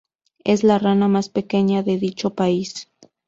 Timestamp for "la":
0.63-0.79